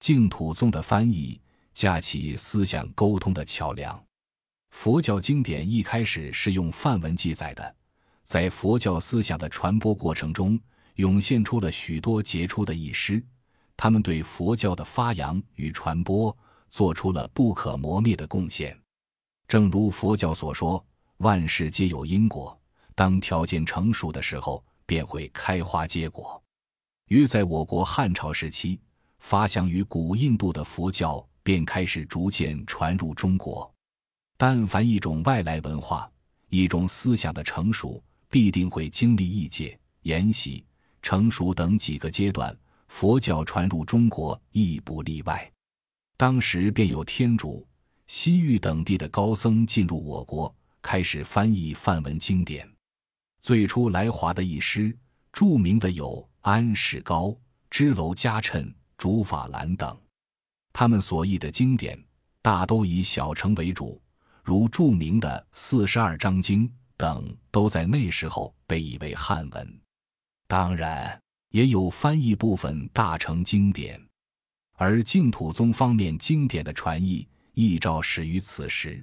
[0.00, 1.38] 净土宗的翻译
[1.74, 4.02] 架起思想沟通的桥梁。
[4.70, 7.76] 佛教经典一开始是用梵文记载的，
[8.24, 10.58] 在佛教思想的传播过程中，
[10.94, 13.22] 涌现出了许多杰出的译师，
[13.76, 16.34] 他们对佛教的发扬与传播
[16.70, 18.76] 做出了不可磨灭的贡献。
[19.46, 20.82] 正如佛教所说
[21.18, 22.58] ：“万事皆有因果，
[22.94, 26.42] 当条件成熟的时候，便会开花结果。”
[27.08, 28.80] 约在我国汉朝时期，
[29.20, 33.72] 发祥于古印度的佛教便开始逐渐传入中国。
[34.36, 36.10] 但凡一种外来文化、
[36.48, 40.64] 一种思想的成熟，必定会经历异界、研习、
[41.02, 42.56] 成熟等几个阶段。
[42.88, 45.48] 佛教传入中国亦不例外。
[46.16, 47.64] 当时便有天竺、
[48.08, 52.68] 西域等地的高僧进入我国，开始翻译梵文经典。
[53.40, 54.96] 最初来华的译师，
[55.32, 57.36] 著名的有安世高、
[57.70, 59.98] 支娄迦谶、竺法兰等。
[60.74, 61.98] 他们所译的经典，
[62.42, 63.98] 大都以小乘为主。
[64.44, 69.80] 如著名的《四十二章经》等，都在那时候被译为汉文。
[70.46, 73.98] 当然，也有翻译部分大成经典，
[74.74, 79.02] 而净土宗方面经典的传译，亦照始于此时。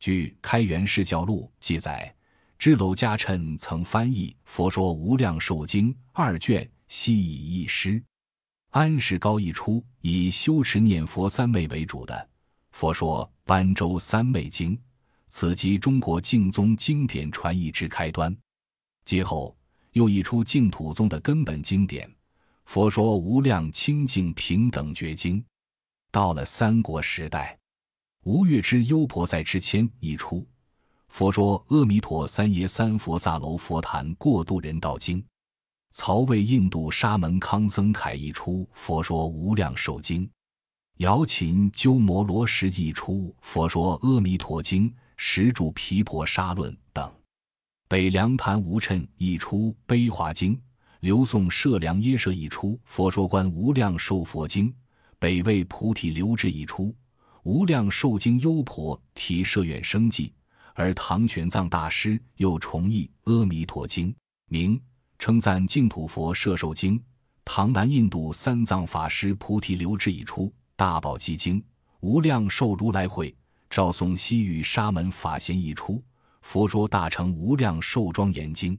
[0.00, 2.14] 据《开元释教录》记载，
[2.58, 8.02] 支娄迦谶曾翻译《佛说无量寿经》二卷，悉以一师。
[8.78, 12.28] 安世高一出以修持念佛三昧为主的。
[12.70, 14.80] 佛说般州三昧经，
[15.30, 18.32] 此即中国净宗经典传译之开端。
[19.04, 19.56] 接后
[19.94, 22.08] 又译出净土宗的根本经典
[22.66, 25.40] 《佛说无量清净平等觉经》。
[26.12, 27.58] 到了三国时代，
[28.22, 30.36] 吴越之优婆塞之谦一出
[31.08, 35.20] 《佛说阿弥陀三耶三佛萨楼佛坛过度人道经》。
[36.00, 40.24] 曹魏印度沙门康僧凯译出《佛说无量寿经》。
[40.98, 47.04] 姚秦鸠摩罗什译出《佛说阿弥陀经》《十住毗婆沙论》等；
[47.88, 50.54] 北凉昙无谶译出《悲华经》；
[51.00, 54.70] 刘宋舍良耶舍译出《佛说观无量寿佛经》；
[55.18, 56.84] 北魏菩提留志译出
[57.42, 60.32] 《无量寿经》优婆提舍愿生记；
[60.74, 64.12] 而唐玄奘大师又重译《阿弥陀经》，
[64.46, 64.80] 名
[65.18, 67.02] 称赞净土佛摄受经。
[67.44, 70.52] 唐南印度三藏法师菩提留志译出。
[70.76, 71.60] 大宝积经、
[71.98, 73.34] 无量寿如来会、
[73.68, 75.94] 赵宋西域沙门法贤译出
[76.40, 78.76] 《佛说大乘无量寿庄严经》。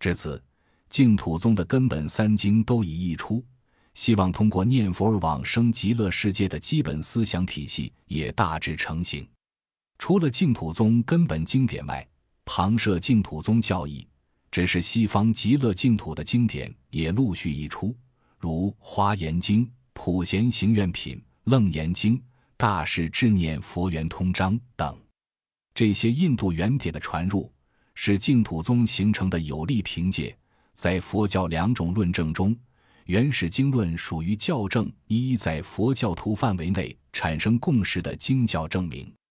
[0.00, 0.42] 至此，
[0.88, 3.44] 净土宗的根本三经都已译出，
[3.94, 9.24] 希望通过念佛而往生极乐世界的基本思想体系也大致成型。
[9.96, 12.04] 除了净土宗根本经典外，
[12.44, 14.04] 旁涉净土宗教义，
[14.50, 17.94] 只是西方极乐净土的经典也陆续译出，
[18.38, 19.64] 如《华严经》。
[19.92, 22.18] 普贤行愿品、楞严经、
[22.56, 24.98] 大士智念佛缘通章等，
[25.74, 27.52] 这些印度原典的传入，
[27.94, 30.34] 是净土宗形成的有力凭借。
[30.72, 32.56] 在佛教两种论证中，
[33.04, 39.12] 原始经论属于校正一在佛教徒范围内产生共识的经教证明。